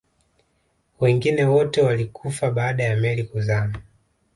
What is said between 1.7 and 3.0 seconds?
walikufa baada ya